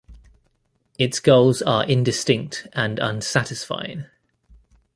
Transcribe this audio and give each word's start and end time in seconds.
Its 0.97 1.19
goals 1.19 1.61
are 1.61 1.85
indistinct 1.85 2.67
and 2.73 2.97
unsatisfying. 2.97 4.05